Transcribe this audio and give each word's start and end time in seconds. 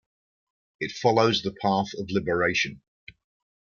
It 0.79 0.93
follows 0.93 1.43
the 1.43 1.53
path 1.61 1.89
of 1.95 2.09
liberation. 2.09 2.81